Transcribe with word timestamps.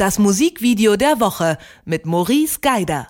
Das 0.00 0.18
Musikvideo 0.18 0.96
der 0.96 1.20
Woche 1.20 1.58
mit 1.84 2.06
Maurice 2.06 2.60
Geider. 2.62 3.08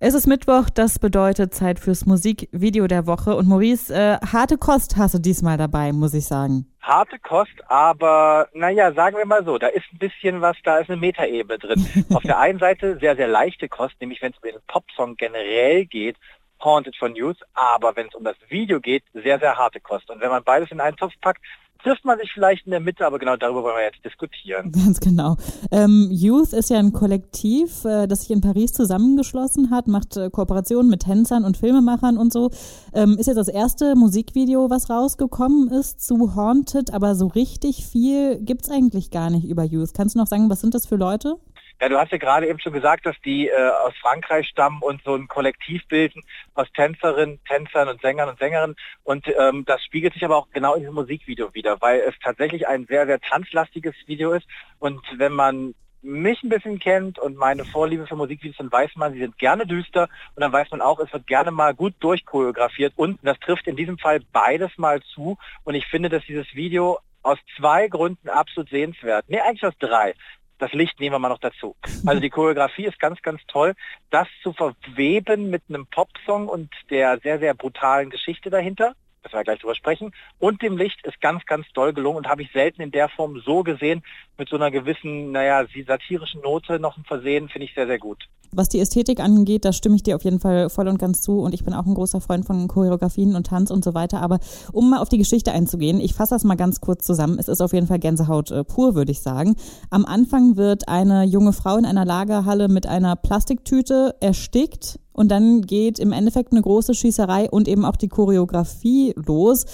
Es 0.00 0.14
ist 0.14 0.26
Mittwoch, 0.26 0.68
das 0.68 0.98
bedeutet 0.98 1.54
Zeit 1.54 1.78
fürs 1.78 2.06
Musikvideo 2.06 2.88
der 2.88 3.06
Woche. 3.06 3.36
Und 3.36 3.46
Maurice, 3.46 3.94
äh, 3.94 4.18
harte 4.26 4.58
Kost 4.58 4.96
hast 4.96 5.14
du 5.14 5.20
diesmal 5.20 5.58
dabei, 5.58 5.92
muss 5.92 6.12
ich 6.12 6.24
sagen. 6.24 6.66
Harte 6.80 7.20
Kost, 7.20 7.52
aber 7.68 8.48
naja, 8.52 8.92
sagen 8.92 9.16
wir 9.16 9.26
mal 9.26 9.44
so, 9.44 9.58
da 9.58 9.68
ist 9.68 9.84
ein 9.92 9.98
bisschen 9.98 10.40
was, 10.40 10.56
da 10.64 10.78
ist 10.78 10.90
eine 10.90 10.98
Metaebene 10.98 11.60
drin. 11.60 11.86
Auf 12.12 12.24
der 12.24 12.40
einen 12.40 12.58
Seite 12.58 12.98
sehr, 12.98 13.14
sehr 13.14 13.28
leichte 13.28 13.68
Kost, 13.68 13.94
nämlich 14.00 14.20
wenn 14.22 14.32
es 14.32 14.38
um 14.38 14.50
den 14.50 14.60
Popsong 14.66 15.16
generell 15.16 15.86
geht, 15.86 16.16
Haunted 16.64 16.96
von 16.96 17.12
News, 17.12 17.36
aber 17.54 17.94
wenn 17.94 18.08
es 18.08 18.14
um 18.16 18.24
das 18.24 18.36
Video 18.48 18.80
geht, 18.80 19.04
sehr, 19.14 19.38
sehr 19.38 19.56
harte 19.56 19.78
Kost. 19.78 20.10
Und 20.10 20.20
wenn 20.20 20.30
man 20.30 20.42
beides 20.42 20.72
in 20.72 20.80
einen 20.80 20.96
Topf 20.96 21.12
packt, 21.20 21.42
trifft 21.82 22.04
man 22.04 22.18
sich 22.18 22.30
vielleicht 22.32 22.66
in 22.66 22.70
der 22.70 22.80
Mitte, 22.80 23.06
aber 23.06 23.18
genau 23.18 23.36
darüber 23.36 23.62
wollen 23.64 23.76
wir 23.76 23.84
jetzt 23.84 24.04
diskutieren. 24.04 24.72
Ganz 24.84 25.00
genau. 25.00 25.36
Ähm, 25.70 26.08
Youth 26.10 26.52
ist 26.52 26.70
ja 26.70 26.78
ein 26.78 26.92
Kollektiv, 26.92 27.84
äh, 27.84 28.06
das 28.06 28.22
sich 28.22 28.30
in 28.30 28.40
Paris 28.40 28.72
zusammengeschlossen 28.72 29.70
hat, 29.70 29.88
macht 29.88 30.16
äh, 30.16 30.30
Kooperationen 30.30 30.90
mit 30.90 31.00
Tänzern 31.00 31.44
und 31.44 31.56
Filmemachern 31.56 32.16
und 32.16 32.32
so. 32.32 32.50
Ähm, 32.94 33.16
ist 33.18 33.26
jetzt 33.26 33.36
das 33.36 33.48
erste 33.48 33.94
Musikvideo, 33.96 34.70
was 34.70 34.90
rausgekommen 34.90 35.68
ist 35.68 36.04
zu 36.04 36.34
Haunted, 36.36 36.92
aber 36.92 37.14
so 37.14 37.26
richtig 37.26 37.86
viel 37.86 38.38
gibt's 38.40 38.70
eigentlich 38.70 39.10
gar 39.10 39.30
nicht 39.30 39.46
über 39.46 39.64
Youth. 39.64 39.94
Kannst 39.94 40.14
du 40.14 40.18
noch 40.18 40.26
sagen, 40.26 40.50
was 40.50 40.60
sind 40.60 40.74
das 40.74 40.86
für 40.86 40.96
Leute? 40.96 41.36
Ja, 41.80 41.88
du 41.88 41.98
hast 41.98 42.12
ja 42.12 42.18
gerade 42.18 42.46
eben 42.46 42.60
schon 42.60 42.72
gesagt, 42.72 43.06
dass 43.06 43.16
die 43.24 43.48
äh, 43.48 43.70
aus 43.84 43.94
Frankreich 44.00 44.46
stammen 44.48 44.80
und 44.82 45.02
so 45.04 45.14
ein 45.14 45.28
Kollektiv 45.28 45.86
bilden 45.88 46.22
aus 46.54 46.70
Tänzerinnen, 46.74 47.40
Tänzern 47.44 47.88
und 47.88 48.00
Sängern 48.00 48.28
und 48.28 48.38
Sängerinnen. 48.38 48.76
Und 49.02 49.26
ähm, 49.38 49.64
das 49.64 49.82
spiegelt 49.84 50.14
sich 50.14 50.24
aber 50.24 50.36
auch 50.36 50.48
genau 50.52 50.74
in 50.74 50.80
diesem 50.80 50.94
Musikvideo 50.94 51.52
wieder, 51.54 51.80
weil 51.80 52.00
es 52.00 52.14
tatsächlich 52.22 52.68
ein 52.68 52.86
sehr, 52.86 53.06
sehr 53.06 53.20
tanzlastiges 53.20 53.94
Video 54.06 54.32
ist. 54.32 54.46
Und 54.78 55.00
wenn 55.16 55.32
man 55.32 55.74
mich 56.02 56.42
ein 56.42 56.48
bisschen 56.48 56.78
kennt 56.78 57.18
und 57.18 57.36
meine 57.36 57.64
Vorliebe 57.64 58.06
für 58.06 58.16
Musikvideos, 58.16 58.56
dann 58.58 58.72
weiß 58.72 58.90
man, 58.96 59.12
sie 59.12 59.20
sind 59.20 59.38
gerne 59.38 59.66
düster 59.66 60.08
und 60.34 60.40
dann 60.40 60.52
weiß 60.52 60.70
man 60.72 60.80
auch, 60.80 60.98
es 60.98 61.12
wird 61.12 61.26
gerne 61.26 61.52
mal 61.52 61.74
gut 61.74 61.94
durchchoreografiert 62.00 62.92
und 62.96 63.20
das 63.22 63.38
trifft 63.38 63.68
in 63.68 63.76
diesem 63.76 63.98
Fall 63.98 64.20
beides 64.32 64.76
mal 64.76 65.00
zu 65.14 65.38
und 65.62 65.74
ich 65.74 65.86
finde, 65.86 66.08
dass 66.08 66.24
dieses 66.24 66.52
Video 66.54 66.98
aus 67.22 67.38
zwei 67.56 67.86
Gründen 67.86 68.28
absolut 68.28 68.68
sehenswert. 68.70 69.24
Nee, 69.28 69.38
eigentlich 69.38 69.64
aus 69.64 69.78
drei 69.78 70.14
das 70.62 70.72
Licht 70.72 71.00
nehmen 71.00 71.14
wir 71.14 71.18
mal 71.18 71.28
noch 71.28 71.40
dazu. 71.40 71.74
Also 72.06 72.20
die 72.20 72.30
Choreografie 72.30 72.86
ist 72.86 73.00
ganz, 73.00 73.20
ganz 73.20 73.40
toll. 73.48 73.74
Das 74.10 74.28
zu 74.42 74.52
verweben 74.52 75.50
mit 75.50 75.62
einem 75.68 75.86
Popsong 75.86 76.48
und 76.48 76.70
der 76.88 77.18
sehr, 77.18 77.40
sehr 77.40 77.54
brutalen 77.54 78.10
Geschichte 78.10 78.48
dahinter, 78.48 78.94
das 79.22 79.32
wir 79.32 79.44
gleich 79.44 79.60
drüber 79.60 79.74
sprechen, 79.74 80.12
und 80.38 80.62
dem 80.62 80.76
Licht 80.76 81.04
ist 81.06 81.20
ganz, 81.20 81.44
ganz 81.46 81.66
toll 81.74 81.92
gelungen 81.92 82.18
und 82.18 82.28
habe 82.28 82.42
ich 82.42 82.52
selten 82.52 82.82
in 82.82 82.90
der 82.90 83.08
Form 83.08 83.40
so 83.44 83.62
gesehen, 83.62 84.02
mit 84.38 84.48
so 84.48 84.56
einer 84.56 84.70
gewissen, 84.70 85.32
naja, 85.32 85.64
satirischen 85.86 86.40
Note 86.42 86.78
noch 86.78 86.96
Versehen, 87.06 87.48
finde 87.48 87.66
ich 87.66 87.74
sehr, 87.74 87.86
sehr 87.86 87.98
gut. 87.98 88.28
Was 88.54 88.68
die 88.68 88.80
Ästhetik 88.80 89.18
angeht, 89.18 89.64
da 89.64 89.72
stimme 89.72 89.96
ich 89.96 90.02
dir 90.02 90.14
auf 90.14 90.24
jeden 90.24 90.38
Fall 90.38 90.68
voll 90.68 90.86
und 90.86 90.98
ganz 90.98 91.22
zu 91.22 91.40
und 91.40 91.54
ich 91.54 91.64
bin 91.64 91.72
auch 91.72 91.86
ein 91.86 91.94
großer 91.94 92.20
Freund 92.20 92.44
von 92.44 92.68
Choreografien 92.68 93.34
und 93.34 93.46
Tanz 93.46 93.70
und 93.70 93.82
so 93.82 93.94
weiter. 93.94 94.20
Aber 94.20 94.40
um 94.72 94.90
mal 94.90 95.00
auf 95.00 95.08
die 95.08 95.16
Geschichte 95.16 95.52
einzugehen, 95.52 96.00
ich 96.00 96.12
fasse 96.12 96.34
das 96.34 96.44
mal 96.44 96.56
ganz 96.56 96.82
kurz 96.82 97.06
zusammen. 97.06 97.38
Es 97.38 97.48
ist 97.48 97.62
auf 97.62 97.72
jeden 97.72 97.86
Fall 97.86 97.98
Gänsehaut 97.98 98.50
äh, 98.50 98.62
pur, 98.62 98.94
würde 98.94 99.10
ich 99.10 99.20
sagen. 99.20 99.56
Am 99.88 100.04
Anfang 100.04 100.56
wird 100.56 100.86
eine 100.86 101.24
junge 101.24 101.54
Frau 101.54 101.78
in 101.78 101.86
einer 101.86 102.04
Lagerhalle 102.04 102.68
mit 102.68 102.86
einer 102.86 103.16
Plastiktüte 103.16 104.16
erstickt 104.20 104.98
und 105.12 105.30
dann 105.30 105.62
geht 105.62 105.98
im 105.98 106.12
Endeffekt 106.12 106.52
eine 106.52 106.62
große 106.62 106.94
Schießerei 106.94 107.50
und 107.50 107.68
eben 107.68 107.84
auch 107.84 107.96
die 107.96 108.08
Choreografie 108.08 109.14
los. 109.16 109.66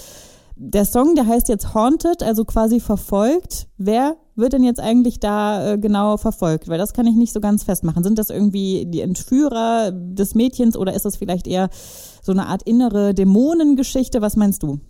Der 0.55 0.83
Song, 0.83 1.15
der 1.15 1.25
heißt 1.25 1.47
jetzt 1.47 1.73
Haunted, 1.73 2.21
also 2.21 2.43
quasi 2.43 2.81
verfolgt. 2.81 3.67
Wer 3.77 4.17
wird 4.35 4.51
denn 4.51 4.63
jetzt 4.63 4.81
eigentlich 4.81 5.21
da 5.21 5.73
äh, 5.73 5.77
genau 5.77 6.17
verfolgt? 6.17 6.67
Weil 6.67 6.77
das 6.77 6.93
kann 6.93 7.07
ich 7.07 7.15
nicht 7.15 7.31
so 7.31 7.39
ganz 7.39 7.63
festmachen. 7.63 8.03
Sind 8.03 8.19
das 8.19 8.29
irgendwie 8.29 8.85
die 8.85 8.99
Entführer 8.99 9.91
des 9.93 10.35
Mädchens 10.35 10.75
oder 10.75 10.93
ist 10.93 11.05
das 11.05 11.15
vielleicht 11.15 11.47
eher 11.47 11.69
so 12.21 12.33
eine 12.33 12.47
Art 12.47 12.63
innere 12.63 13.13
Dämonengeschichte? 13.13 14.21
Was 14.21 14.35
meinst 14.35 14.61
du? 14.61 14.81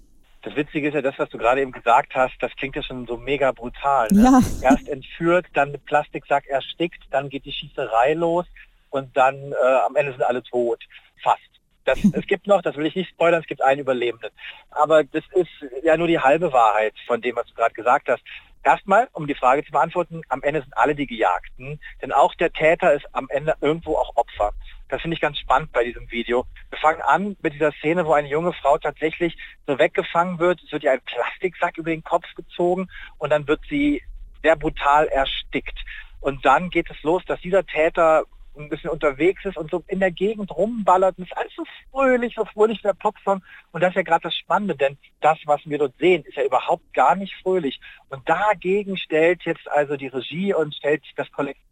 Das 0.41 0.55
Witzige 0.55 0.87
ist 0.87 0.93
ja 0.95 1.01
das, 1.01 1.15
was 1.19 1.29
du 1.29 1.37
gerade 1.37 1.61
eben 1.61 1.71
gesagt 1.71 2.15
hast, 2.15 2.33
das 2.39 2.51
klingt 2.55 2.75
ja 2.75 2.81
schon 2.81 3.05
so 3.05 3.17
mega 3.17 3.51
brutal. 3.51 4.07
Ne? 4.11 4.23
Ja. 4.23 4.39
Erst 4.61 4.87
entführt, 4.87 5.45
dann 5.53 5.71
mit 5.71 5.85
Plastiksack 5.85 6.47
erstickt, 6.47 7.03
dann 7.11 7.29
geht 7.29 7.45
die 7.45 7.51
Schießerei 7.51 8.13
los 8.13 8.45
und 8.89 9.15
dann 9.15 9.51
äh, 9.51 9.75
am 9.85 9.95
Ende 9.95 10.11
sind 10.11 10.23
alle 10.23 10.43
tot. 10.43 10.83
Fast. 11.21 11.41
Das, 11.85 11.99
es 12.13 12.27
gibt 12.27 12.47
noch, 12.47 12.61
das 12.61 12.75
will 12.75 12.85
ich 12.85 12.95
nicht 12.95 13.09
spoilern, 13.09 13.41
es 13.41 13.47
gibt 13.47 13.61
einen 13.61 13.81
Überlebenden. 13.81 14.31
Aber 14.71 15.03
das 15.03 15.23
ist 15.33 15.49
ja 15.83 15.97
nur 15.97 16.07
die 16.07 16.19
halbe 16.19 16.51
Wahrheit 16.53 16.93
von 17.07 17.21
dem, 17.21 17.35
was 17.35 17.47
du 17.47 17.53
gerade 17.53 17.73
gesagt 17.73 18.09
hast. 18.09 18.23
Erstmal, 18.63 19.07
um 19.13 19.25
die 19.25 19.35
Frage 19.35 19.63
zu 19.63 19.71
beantworten, 19.71 20.21
am 20.27 20.43
Ende 20.43 20.61
sind 20.61 20.77
alle 20.77 20.93
die 20.93 21.07
Gejagten, 21.07 21.79
denn 22.01 22.11
auch 22.11 22.35
der 22.35 22.51
Täter 22.51 22.93
ist 22.93 23.05
am 23.13 23.27
Ende 23.29 23.55
irgendwo 23.61 23.95
auch 23.95 24.15
Opfer. 24.17 24.53
Das 24.89 25.01
finde 25.01 25.15
ich 25.15 25.21
ganz 25.21 25.37
spannend 25.37 25.71
bei 25.71 25.83
diesem 25.83 26.11
Video. 26.11 26.45
Wir 26.69 26.79
fangen 26.79 27.01
an 27.01 27.37
mit 27.41 27.53
dieser 27.53 27.71
Szene, 27.73 28.05
wo 28.05 28.13
eine 28.13 28.27
junge 28.27 28.53
Frau 28.53 28.77
tatsächlich 28.77 29.37
so 29.65 29.79
weggefangen 29.79 30.39
wird. 30.39 30.61
Es 30.63 30.71
wird 30.71 30.83
ihr 30.83 30.91
ein 30.91 31.01
Plastiksack 31.01 31.77
über 31.77 31.91
den 31.91 32.03
Kopf 32.03 32.25
gezogen 32.35 32.89
und 33.17 33.29
dann 33.29 33.47
wird 33.47 33.61
sie 33.69 34.01
sehr 34.43 34.55
brutal 34.55 35.07
erstickt. 35.07 35.77
Und 36.19 36.43
dann 36.43 36.69
geht 36.69 36.89
es 36.89 37.01
los, 37.03 37.23
dass 37.25 37.39
dieser 37.41 37.65
Täter 37.65 38.23
ein 38.59 38.69
bisschen 38.69 38.89
unterwegs 38.89 39.43
ist 39.45 39.57
und 39.57 39.71
so 39.71 39.83
in 39.87 39.99
der 39.99 40.11
Gegend 40.11 40.51
rumballert 40.51 41.17
und 41.17 41.25
ist 41.25 41.37
alles 41.37 41.53
so 41.55 41.63
fröhlich, 41.91 42.35
so 42.35 42.45
fröhlich 42.45 42.81
der 42.81 42.93
Popsong. 42.93 43.41
Und 43.71 43.81
das 43.81 43.91
ist 43.91 43.95
ja 43.95 44.01
gerade 44.03 44.23
das 44.23 44.35
Spannende, 44.35 44.75
denn 44.75 44.97
das, 45.21 45.37
was 45.45 45.61
wir 45.65 45.77
dort 45.77 45.97
sehen, 45.97 46.23
ist 46.25 46.37
ja 46.37 46.43
überhaupt 46.43 46.93
gar 46.93 47.15
nicht 47.15 47.35
fröhlich. 47.41 47.79
Und 48.09 48.27
dagegen 48.27 48.97
stellt 48.97 49.43
jetzt 49.43 49.69
also 49.71 49.97
die 49.97 50.07
Regie 50.07 50.53
und 50.53 50.75
stellt 50.75 51.03
sich 51.03 51.13
das 51.15 51.31
Kollektiv 51.31 51.63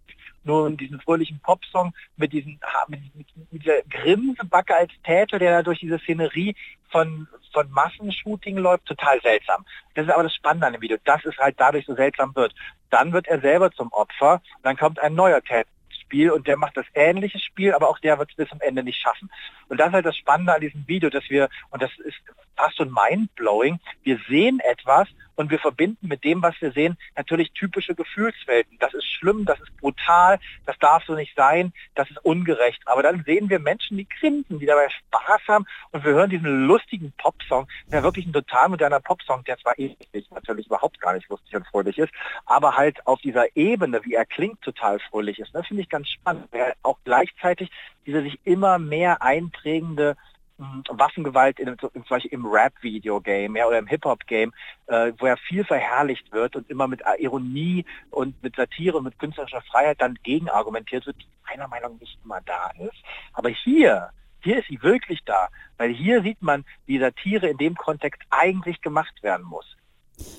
nun 0.43 0.77
diesen 0.77 1.01
fröhlichen 1.01 1.39
Popsong 1.41 1.93
mit, 2.15 2.31
diesen, 2.31 2.59
mit, 2.87 3.01
mit 3.15 3.27
dieser 3.51 3.81
Grimsebacke 3.89 4.75
als 4.75 4.91
Täter, 5.03 5.39
der 5.39 5.51
da 5.51 5.61
durch 5.61 5.79
diese 5.79 5.99
Szenerie 5.99 6.55
von, 6.89 7.27
von 7.51 7.69
Massenshooting 7.69 8.57
läuft, 8.57 8.85
total 8.85 9.21
seltsam. 9.21 9.65
Das 9.93 10.05
ist 10.05 10.13
aber 10.13 10.23
das 10.23 10.33
Spannende 10.33 10.67
an 10.67 10.73
dem 10.73 10.81
Video, 10.81 10.97
dass 11.03 11.25
es 11.25 11.37
halt 11.37 11.55
dadurch 11.59 11.85
so 11.85 11.95
seltsam 11.95 12.33
wird. 12.33 12.55
Dann 12.89 13.11
wird 13.11 13.27
er 13.27 13.41
selber 13.41 13.71
zum 13.71 13.91
Opfer, 13.91 14.41
dann 14.63 14.77
kommt 14.77 14.99
ein 14.99 15.15
neuer 15.15 15.41
Täter 15.41 15.67
Spiel 16.07 16.31
und 16.31 16.47
der 16.47 16.56
macht 16.56 16.78
das 16.78 16.85
ähnliche 16.94 17.38
Spiel, 17.38 17.73
aber 17.73 17.90
auch 17.90 18.00
der 18.00 18.18
wird 18.18 18.29
es 18.29 18.35
bis 18.38 18.47
zum 18.47 18.62
Ende 18.62 18.81
nicht 18.81 19.00
schaffen. 19.00 19.29
Und 19.69 19.79
das 19.79 19.88
ist 19.88 19.94
halt 19.94 20.05
das 20.05 20.17
Spannende 20.17 20.53
an 20.53 20.61
diesem 20.61 20.88
Video, 20.88 21.09
dass 21.09 21.29
wir, 21.29 21.50
und 21.69 21.81
das 21.81 21.91
ist 22.05 22.17
fast 22.55 22.78
schon 22.78 22.91
mindblowing, 22.91 23.79
wir 24.03 24.19
sehen 24.28 24.59
etwas 24.59 25.07
und 25.38 25.51
wir 25.51 25.59
verbinden 25.59 26.07
mit 26.07 26.23
dem, 26.23 26.41
was 26.41 26.59
wir 26.59 26.72
sehen, 26.72 26.97
natürlich 27.16 27.51
typische 27.53 27.94
Gefühlswelten. 27.95 28.77
Das 28.79 28.94
ist 28.94 29.06
schlimm, 29.06 29.45
das 29.45 29.59
ist 29.59 29.77
brutal, 29.77 30.39
das 30.66 30.77
darf 30.79 31.03
so 31.06 31.13
nicht 31.13 31.35
sein, 31.35 31.73
das 31.95 32.09
ist 32.09 32.23
ungerecht. 32.25 32.81
Aber 32.85 33.03
dann 33.03 33.23
sehen 33.23 33.50
wir 33.50 33.59
Menschen, 33.59 33.97
die 33.97 34.07
grinsen, 34.07 34.59
die 34.59 34.66
dabei 34.66 34.89
Spaß 34.89 35.41
haben 35.47 35.66
und 35.91 36.03
wir 36.03 36.13
hören 36.13 36.31
diesen 36.31 36.66
lustigen 36.66 37.13
Popsong, 37.17 37.67
der 37.91 38.03
wirklich 38.03 38.25
ein 38.25 38.33
total 38.33 38.69
moderner 38.69 39.00
Popsong, 39.00 39.44
der 39.44 39.57
zwar 39.59 39.77
ähnlich 39.77 40.31
natürlich 40.31 40.66
überhaupt 40.66 41.00
gar 41.00 41.13
nicht 41.13 41.29
lustig 41.29 41.56
und 41.56 41.67
fröhlich 41.67 42.00
ist, 42.00 42.11
aber 42.45 42.75
halt 42.75 43.06
auf 43.06 43.22
dieser 43.22 43.56
Ebene, 43.56 44.03
wie 44.03 44.16
er 44.16 44.25
klingt, 44.25 44.61
total 44.63 45.00
fröhlich 45.00 45.38
ist. 45.39 45.53
Das 45.53 45.67
finde 45.67 45.83
ich 45.83 45.89
ganz 45.89 46.09
spannend, 46.09 46.47
weil 46.51 46.73
auch 46.81 46.97
gleichzeitig 47.03 47.69
diese 48.07 48.23
sich 48.23 48.39
immer 48.45 48.79
mehr 48.79 49.22
einprägende 49.57 50.16
Waffengewalt 50.57 51.59
in, 51.59 51.78
zum 51.78 52.03
Beispiel 52.09 52.34
im 52.34 52.45
Rap-Video-Game 52.45 53.56
ja, 53.56 53.68
oder 53.68 53.78
im 53.78 53.85
Hip-Hop-Game, 53.85 54.51
äh, 54.88 55.13
wo 55.19 55.28
ja 55.28 55.35
viel 55.35 55.63
verherrlicht 55.63 56.31
wird 56.31 56.56
und 56.56 56.68
immer 56.72 56.88
mit 56.88 57.01
Ironie 57.19 57.85
und 58.09 58.41
mit 58.41 58.56
Satire 58.56 58.97
und 58.97 59.03
mit 59.03 59.19
künstlerischer 59.19 59.62
Freiheit 59.62 60.01
dann 60.01 60.18
gegen 60.23 60.50
argumentiert 60.50 61.06
wird, 61.06 61.22
die 61.22 61.28
meiner 61.47 61.68
Meinung 61.68 61.94
nach 61.94 62.00
nicht 62.00 62.18
immer 62.23 62.41
da 62.41 62.72
ist. 62.79 62.97
Aber 63.34 63.50
hier, 63.50 64.09
hier 64.41 64.57
ist 64.57 64.68
sie 64.68 64.81
wirklich 64.81 65.23
da, 65.25 65.47
weil 65.78 65.94
hier 65.94 66.24
sieht 66.24 66.41
man, 66.41 66.66
wie 66.88 66.97
Satire 66.97 67.50
in 67.50 67.57
dem 67.57 67.75
Kontext 67.75 68.24
eigentlich 68.31 68.81
gemacht 68.81 69.22
werden 69.22 69.45
muss. 69.45 69.76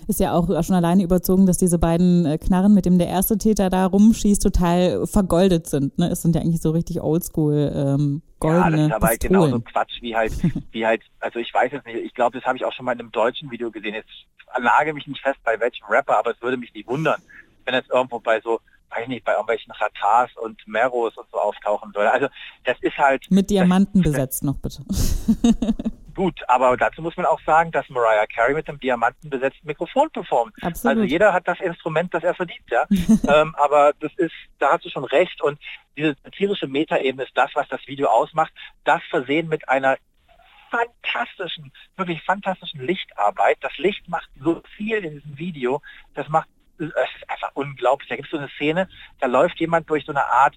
Ist 0.08 0.20
ja 0.20 0.32
auch 0.32 0.46
schon 0.64 0.74
alleine 0.74 1.02
überzogen, 1.02 1.44
dass 1.44 1.58
diese 1.58 1.78
beiden 1.78 2.24
äh, 2.24 2.38
Knarren, 2.38 2.72
mit 2.72 2.86
dem 2.86 2.98
der 2.98 3.08
erste 3.08 3.36
Täter 3.36 3.68
da 3.68 3.84
rumschießt, 3.84 4.42
total 4.42 5.06
vergoldet 5.06 5.66
sind. 5.66 5.98
Ne? 5.98 6.08
Es 6.08 6.22
sind 6.22 6.34
ja 6.34 6.40
eigentlich 6.40 6.62
so 6.62 6.70
richtig 6.70 7.02
oldschool 7.02 7.70
ähm, 7.74 8.22
goldene 8.40 8.62
Ja, 8.62 8.70
das 8.70 8.86
ist 8.86 8.92
aber 8.94 9.06
halt 9.08 9.20
genauso 9.20 9.60
Quatsch 9.60 10.00
wie 10.00 10.16
halt, 10.16 10.32
wie 10.72 10.86
halt, 10.86 11.02
also 11.20 11.38
ich 11.38 11.52
weiß 11.52 11.72
jetzt 11.72 11.86
nicht, 11.86 11.98
ich 11.98 12.14
glaube, 12.14 12.38
das 12.38 12.46
habe 12.46 12.56
ich 12.56 12.64
auch 12.64 12.72
schon 12.72 12.86
mal 12.86 12.92
in 12.92 13.00
einem 13.00 13.12
deutschen 13.12 13.50
Video 13.50 13.70
gesehen. 13.70 13.94
Jetzt 13.94 14.08
lage 14.58 14.94
mich 14.94 15.06
nicht 15.06 15.20
fest 15.20 15.38
bei 15.44 15.60
welchem 15.60 15.84
Rapper, 15.88 16.18
aber 16.18 16.30
es 16.30 16.40
würde 16.40 16.56
mich 16.56 16.72
nicht 16.72 16.88
wundern, 16.88 17.20
wenn 17.66 17.74
es 17.74 17.86
irgendwo 17.90 18.18
bei 18.18 18.40
so 18.40 18.60
weiß 18.90 19.08
nicht, 19.08 19.24
bei 19.24 19.32
irgendwelchen 19.32 19.72
Ratars 19.72 20.30
und 20.42 20.66
Meros 20.66 21.16
und 21.18 21.26
so 21.30 21.38
auftauchen 21.38 21.92
soll. 21.92 22.06
Also 22.06 22.28
das 22.64 22.76
ist 22.80 22.96
halt... 22.96 23.30
Mit 23.30 23.50
Diamanten 23.50 24.02
das, 24.02 24.12
besetzt 24.12 24.44
noch 24.44 24.56
bitte. 24.58 24.82
Gut, 26.18 26.42
aber 26.48 26.76
dazu 26.76 27.00
muss 27.00 27.16
man 27.16 27.26
auch 27.26 27.40
sagen, 27.42 27.70
dass 27.70 27.88
Mariah 27.88 28.26
Carey 28.26 28.52
mit 28.52 28.68
einem 28.68 28.80
diamantenbesetzten 28.80 29.68
Mikrofon 29.68 30.10
performt. 30.10 30.52
Absolut. 30.60 30.96
Also 30.96 31.08
jeder 31.08 31.32
hat 31.32 31.46
das 31.46 31.60
Instrument, 31.60 32.12
das 32.12 32.24
er 32.24 32.34
verdient, 32.34 32.68
ja. 32.72 32.86
ähm, 33.40 33.54
aber 33.56 33.92
das 34.00 34.10
ist, 34.16 34.34
da 34.58 34.72
hast 34.72 34.84
du 34.84 34.90
schon 34.90 35.04
recht. 35.04 35.40
Und 35.40 35.60
diese 35.96 36.16
satirische 36.24 36.66
Metaebene 36.66 37.22
ist 37.22 37.36
das, 37.36 37.52
was 37.54 37.68
das 37.68 37.86
Video 37.86 38.08
ausmacht. 38.08 38.52
Das 38.82 39.00
versehen 39.10 39.46
mit 39.46 39.68
einer 39.68 39.96
fantastischen, 40.72 41.72
wirklich 41.96 42.20
fantastischen 42.24 42.84
Lichtarbeit. 42.84 43.58
Das 43.60 43.78
Licht 43.78 44.08
macht 44.08 44.28
so 44.42 44.60
viel 44.76 44.96
in 45.04 45.20
diesem 45.20 45.38
Video. 45.38 45.82
Das 46.14 46.28
macht 46.28 46.48
es 46.80 46.86
ist 46.88 47.30
einfach 47.30 47.52
unglaublich. 47.54 48.08
Da 48.08 48.16
gibt 48.16 48.26
es 48.26 48.32
so 48.32 48.38
eine 48.38 48.48
Szene, 48.56 48.88
da 49.20 49.28
läuft 49.28 49.60
jemand 49.60 49.88
durch 49.88 50.04
so 50.04 50.10
eine 50.10 50.24
Art 50.24 50.56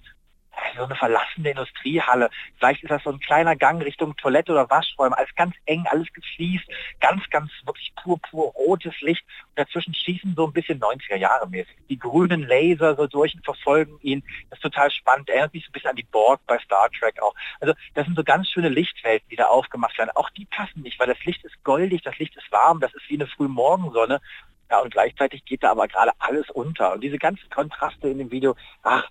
so 0.76 0.84
eine 0.84 0.96
verlassene 0.96 1.52
Industriehalle. 1.52 2.30
Vielleicht 2.58 2.84
ist 2.84 2.90
das 2.90 3.04
so 3.04 3.12
ein 3.12 3.20
kleiner 3.20 3.56
Gang 3.56 3.82
Richtung 3.84 4.16
Toilette 4.18 4.52
oder 4.52 4.70
Waschräume. 4.70 5.18
Alles 5.18 5.34
ganz 5.36 5.56
eng, 5.66 5.86
alles 5.90 6.12
gefliest, 6.14 6.66
ganz, 7.00 7.30
ganz 7.30 7.52
wirklich 7.66 7.94
pur, 8.02 8.20
pur 8.20 8.52
rotes 8.54 9.00
Licht. 9.02 9.24
Und 9.50 9.60
dazwischen 9.60 9.94
schießen 9.94 10.34
so 10.36 10.48
ein 10.48 10.54
bisschen 10.54 10.80
90er 10.80 11.18
Jahre 11.18 11.48
mäßig. 11.50 11.76
Die 11.90 12.00
grünen 12.00 12.44
Laser 12.44 12.96
so 12.96 13.08
durch 13.08 13.36
und 13.36 13.44
verfolgen 13.44 13.98
ihn. 14.02 14.24
Das 14.50 14.58
ist 14.58 14.64
total 14.64 14.92
spannend. 14.92 15.30
Erinnert 15.30 15.54
mich 15.54 15.64
so 15.64 15.70
ein 15.70 15.74
bisschen 15.74 15.90
an 15.90 15.96
die 15.96 16.04
Borg 16.04 16.42
bei 16.48 16.58
Star 16.60 16.90
Trek 16.92 17.22
auch. 17.22 17.36
Also 17.60 17.74
das 17.94 18.06
sind 18.06 18.16
so 18.16 18.24
ganz 18.24 18.50
schöne 18.50 18.70
Lichtwelten, 18.70 19.28
die 19.30 19.36
da 19.36 19.46
aufgemacht 19.46 19.98
werden. 19.98 20.12
Auch 20.16 20.30
die 20.32 20.46
passen 20.46 20.82
nicht, 20.82 21.00
weil 21.00 21.08
das 21.08 21.24
Licht 21.26 21.44
ist 21.44 21.64
goldig, 21.64 22.02
das 22.04 22.18
Licht 22.18 22.36
ist 22.36 22.52
warm, 22.52 22.80
das 22.80 22.94
ist 22.94 23.10
wie 23.10 23.16
eine 23.16 23.28
Frühmorgensonne. 23.28 24.22
Ja, 24.70 24.80
und 24.80 24.92
gleichzeitig 24.92 25.44
geht 25.44 25.64
da 25.64 25.72
aber 25.72 25.88
gerade 25.90 26.12
alles 26.20 26.50
unter. 26.50 26.94
Und 26.94 27.02
diese 27.02 27.18
ganzen 27.18 27.50
Kontraste 27.50 28.08
in 28.08 28.20
dem 28.20 28.32
Video, 28.32 28.56
ach, 28.84 29.06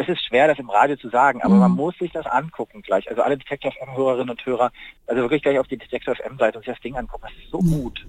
es 0.00 0.08
ist 0.08 0.24
schwer, 0.24 0.48
das 0.48 0.58
im 0.58 0.70
Radio 0.70 0.96
zu 0.96 1.10
sagen, 1.10 1.42
aber 1.42 1.54
mhm. 1.54 1.60
man 1.60 1.72
muss 1.72 1.94
sich 1.98 2.10
das 2.12 2.26
angucken 2.26 2.82
gleich. 2.82 3.08
Also 3.10 3.22
alle 3.22 3.36
Detektor 3.36 3.70
FM-Hörerinnen 3.72 4.30
und 4.30 4.46
Hörer, 4.46 4.72
also 5.06 5.22
wirklich 5.22 5.42
gleich 5.42 5.58
auf 5.58 5.66
die 5.68 5.76
Detektor 5.76 6.14
FM-Seite 6.16 6.58
und 6.58 6.64
sich 6.64 6.72
das 6.72 6.82
Ding 6.82 6.96
angucken. 6.96 7.24
Das 7.24 7.44
ist 7.44 7.50
so 7.50 7.58
gut. 7.58 8.06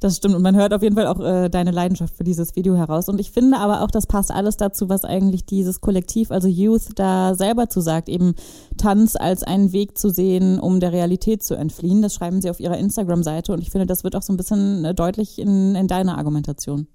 Das 0.00 0.16
stimmt 0.16 0.36
und 0.36 0.42
man 0.42 0.54
hört 0.54 0.72
auf 0.72 0.82
jeden 0.82 0.94
Fall 0.94 1.08
auch 1.08 1.20
äh, 1.20 1.48
deine 1.48 1.72
Leidenschaft 1.72 2.16
für 2.16 2.24
dieses 2.24 2.54
Video 2.56 2.76
heraus. 2.76 3.08
Und 3.08 3.20
ich 3.20 3.32
finde 3.32 3.58
aber 3.58 3.82
auch, 3.82 3.90
das 3.90 4.06
passt 4.06 4.30
alles 4.30 4.56
dazu, 4.56 4.88
was 4.88 5.04
eigentlich 5.04 5.44
dieses 5.44 5.80
Kollektiv, 5.80 6.30
also 6.30 6.48
Youth, 6.48 6.98
da 6.98 7.34
selber 7.34 7.68
zu 7.68 7.80
sagt, 7.80 8.08
eben 8.08 8.34
Tanz 8.80 9.16
als 9.16 9.42
einen 9.42 9.72
Weg 9.72 9.98
zu 9.98 10.08
sehen, 10.10 10.60
um 10.60 10.80
der 10.80 10.92
Realität 10.92 11.42
zu 11.42 11.56
entfliehen. 11.56 12.00
Das 12.00 12.14
schreiben 12.14 12.40
sie 12.40 12.50
auf 12.50 12.60
ihrer 12.60 12.78
Instagram-Seite 12.78 13.52
und 13.52 13.60
ich 13.60 13.70
finde, 13.70 13.86
das 13.86 14.04
wird 14.04 14.14
auch 14.14 14.22
so 14.22 14.32
ein 14.32 14.36
bisschen 14.36 14.84
äh, 14.84 14.94
deutlich 14.94 15.38
in, 15.38 15.74
in 15.74 15.88
deiner 15.88 16.16
Argumentation. 16.16 16.86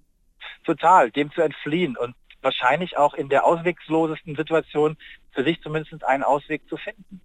Total, 0.65 1.11
dem 1.11 1.29
zu 1.33 1.41
entfliehen. 1.41 1.97
Und 1.97 2.15
wahrscheinlich 2.43 2.97
auch 2.97 3.13
in 3.13 3.29
der 3.29 3.45
ausweglosesten 3.45 4.35
Situation 4.35 4.97
für 5.31 5.43
sich 5.43 5.61
zumindest 5.61 6.03
einen 6.03 6.23
Ausweg 6.23 6.67
zu 6.67 6.77
finden. 6.77 7.21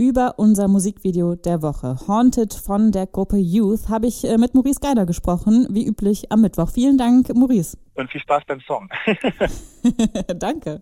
Über 0.00 0.38
unser 0.38 0.66
Musikvideo 0.66 1.34
der 1.34 1.60
Woche, 1.60 1.94
Haunted 2.08 2.54
von 2.54 2.90
der 2.90 3.06
Gruppe 3.06 3.36
Youth, 3.36 3.90
habe 3.90 4.06
ich 4.06 4.24
äh, 4.24 4.38
mit 4.38 4.54
Maurice 4.54 4.80
Geider 4.80 5.04
gesprochen, 5.04 5.66
wie 5.68 5.86
üblich 5.86 6.32
am 6.32 6.40
Mittwoch. 6.40 6.70
Vielen 6.70 6.96
Dank, 6.96 7.28
Maurice. 7.34 7.76
Und 7.96 8.10
viel 8.10 8.22
Spaß 8.22 8.44
beim 8.46 8.60
Song. 8.60 8.88
Danke. 10.36 10.80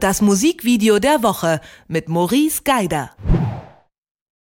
Das 0.00 0.22
Musikvideo 0.22 1.00
der 1.00 1.22
Woche 1.22 1.60
mit 1.86 2.08
Maurice 2.08 2.62
Geider. 2.64 3.10